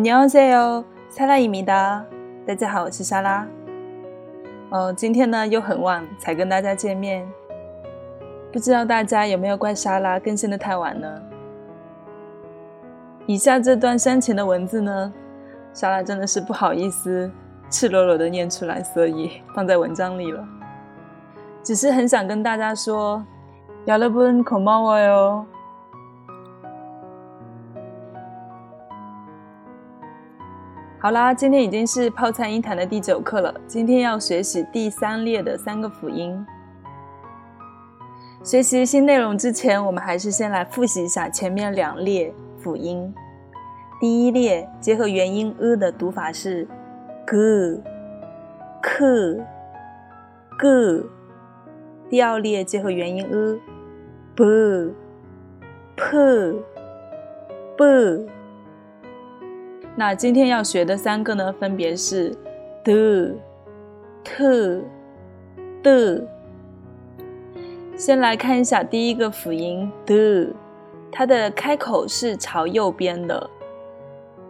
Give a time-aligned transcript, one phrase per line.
[0.00, 2.04] 안녕하세요，莎拉伊米达。
[2.46, 3.46] 大家好，我是莎拉。
[4.70, 7.26] 哦，今天呢又很晚才跟大家见面，
[8.52, 11.22] 不知道大家有没有怪莎拉更新的太晚呢？
[13.26, 15.12] 以下这段煽情的文字呢，
[15.72, 17.30] 莎拉真的是不好意思
[17.70, 20.46] 赤裸裸的念出来，所以放在文章里了。
[21.62, 23.24] 只是很想跟大家说，
[23.86, 25.44] 여러분고마워 요。
[31.03, 33.51] 好啦，今天已经是泡菜音谈的第九课了。
[33.65, 36.45] 今天要学习第三列的三个辅音。
[38.43, 43.11] 学习新内容之前，我们还是先来复习一下前面两列辅音。
[43.99, 46.67] 第一列结合元音 “e” 的读法是
[47.25, 47.81] “g”、
[48.83, 49.41] “k”、
[50.59, 51.03] “g”。
[52.11, 53.25] 第二列结合元音
[54.35, 54.93] “e”，“b”、
[55.95, 56.63] “p”、
[57.75, 58.29] “b”。
[59.95, 62.35] 那今天要学的三个呢，分别是
[62.83, 63.35] 的、
[64.23, 64.81] 特、
[65.83, 66.27] 的。
[67.97, 70.47] 先来看一下第一个辅音的，
[71.11, 73.49] 它的开口是朝右边的，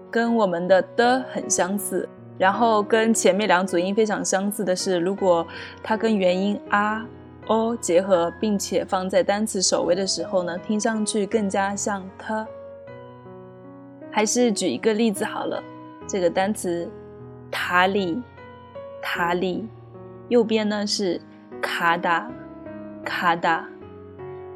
[0.10, 2.08] 跟我们的的很相似。
[2.38, 5.46] 然后跟前面两组音非常相似的是，如果
[5.84, 7.06] 它跟元音啊、
[7.48, 12.46] o 结合，并且放在单词首尾的时候呢，听上去更加像 t。
[14.12, 15.64] 还是举一个例子好了，
[16.06, 16.90] 这个单词
[17.50, 18.22] 塔里，
[19.02, 19.68] 塔里，
[20.28, 21.20] 右边呢是
[21.62, 22.30] 卡达，
[23.06, 23.66] 卡达，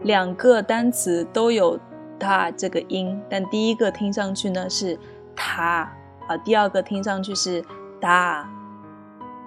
[0.03, 1.79] 两个单词都有
[2.19, 4.99] 它这个音，但第一个听上去呢是
[5.35, 5.89] 塔
[6.27, 7.63] 啊，第二个听上去是
[7.99, 8.49] 达，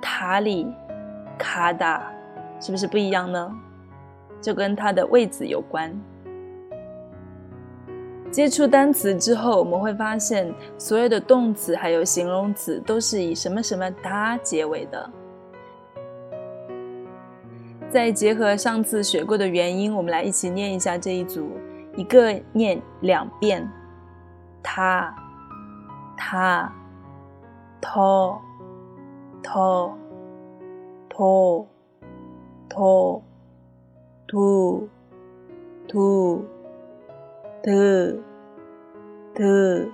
[0.00, 0.66] 塔里，
[1.38, 2.10] 卡达，
[2.60, 3.54] 是不是不一样呢？
[4.40, 5.92] 就跟它的位置有关。
[8.30, 15.10] 接触单词之后，我们会发现所有的动词还有形容词都是以什么什么它结尾的。
[17.90, 21.50] 再结合上次学过的元音，我们来一起念一下这一组，
[21.96, 23.66] 一个念两遍：
[24.62, 25.16] 他、
[26.14, 26.70] 他、
[27.80, 28.38] 托、
[29.42, 29.96] 托、
[31.08, 31.66] 托、
[32.68, 33.22] 托、
[34.26, 34.88] 吐、
[35.88, 36.44] 吐。
[37.68, 38.16] 的
[39.34, 39.88] 的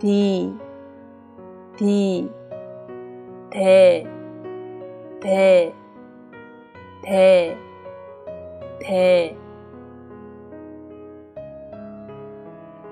[0.00, 0.58] 的
[1.76, 2.28] 的
[3.48, 4.06] 的
[5.20, 5.72] 的
[7.00, 7.56] 的
[8.80, 9.36] 的，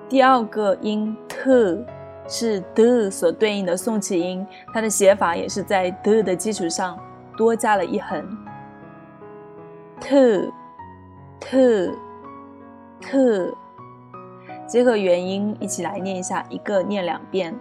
[0.08, 1.84] 第二个音特
[2.28, 6.96] 是的所对应的送气音，它的写法也是在的的基础上
[7.36, 8.24] 多加了一横，
[10.00, 10.52] 特
[11.40, 12.05] 特。
[13.08, 13.56] 特，
[14.66, 17.56] 结合元音一起来念一下，一个念两遍，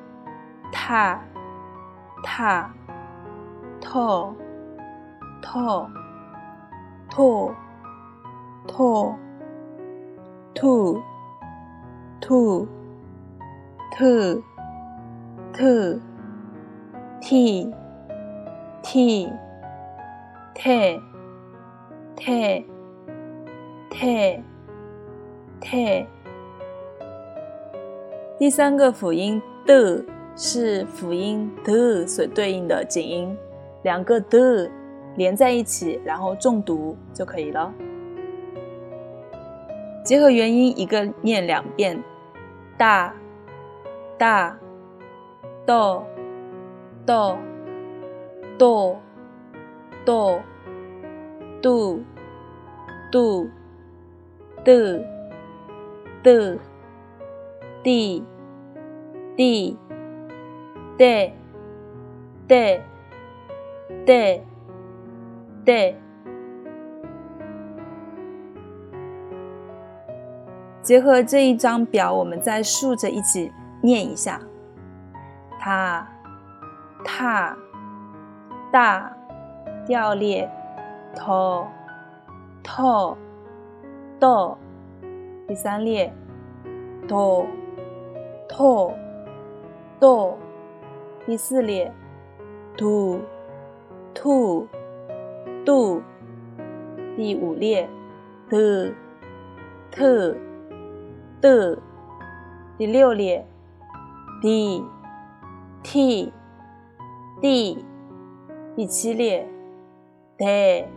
[0.72, 1.20] 踏，
[2.24, 2.72] 踏，
[3.80, 4.34] 拓，
[5.44, 5.88] 拓，
[7.08, 7.54] 拓，
[8.68, 9.16] 拓，
[10.56, 11.00] 兔，
[12.20, 12.68] 兔，
[13.92, 14.42] 特，
[15.54, 16.00] 特，
[17.22, 17.72] 替，
[18.82, 19.30] 替，
[20.56, 21.00] 特，
[22.16, 22.64] 特，
[23.92, 24.44] 特。
[25.60, 26.06] T
[28.38, 30.04] 第三个辅音的
[30.36, 33.38] 是辅音的所对应的紧音，
[33.84, 34.70] 两个的
[35.16, 37.74] 连在一起，然后重读就可以了。
[40.04, 42.04] 结合元音，一个念两遍，
[42.78, 43.14] 大，
[44.18, 44.58] 大，
[45.66, 46.04] 豆，
[47.06, 47.38] 豆，
[48.58, 48.98] 豆，
[50.06, 50.40] 豆，
[51.62, 52.02] 度，
[53.12, 53.50] 度，
[54.64, 55.15] 的。
[56.26, 56.58] 的，
[57.84, 58.24] 地，
[59.38, 59.78] 地，
[60.98, 61.32] 的，
[62.48, 62.82] 的，
[64.08, 64.42] 的，
[65.64, 65.96] 的，
[70.82, 73.52] 结合这一张表，我们再竖着一起
[73.82, 74.42] 念一下：
[75.60, 76.08] 他，
[77.04, 77.56] 踏，
[78.72, 79.16] 大，
[79.86, 80.50] 掉裂，
[81.16, 81.68] 头，
[82.64, 83.16] 头，
[84.20, 84.58] 豆。
[85.48, 86.12] 第三列
[87.08, 87.46] ，to
[88.50, 88.94] to
[90.00, 90.34] do，
[91.26, 91.94] 第四列
[92.76, 93.22] ，to
[94.16, 94.68] to
[95.64, 96.02] do，
[97.16, 97.88] 第五列
[98.50, 98.92] ，the
[99.92, 100.36] the
[101.42, 101.78] the，
[102.78, 103.46] 第六列
[104.42, 104.84] ，d
[105.84, 106.34] t
[107.40, 107.86] d，
[108.76, 109.48] 第七列
[110.40, 110.88] day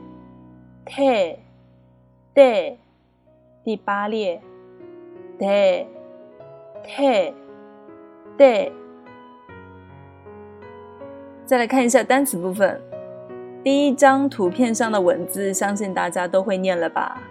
[2.34, 2.78] day,
[3.67, 4.41] 第八列，
[5.39, 7.33] t，t，
[8.37, 8.71] 对。
[11.45, 12.81] 再来看一下单词部分，
[13.63, 17.21] 第一张图片上的文字，相信大家都会念了吧？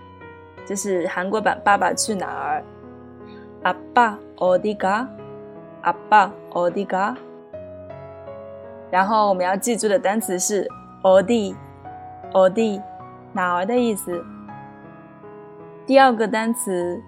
[0.64, 2.60] 这是韩国版《爸爸去哪儿》。
[3.62, 5.06] 阿爸어디 가？
[5.82, 7.16] 阿爸어디 가？
[8.90, 10.68] 然后我们要记住的单词是
[11.02, 11.54] 어 디，
[12.32, 12.80] 어 디，
[13.32, 14.24] 哪儿的意思。
[15.87, 17.01] 第二个单词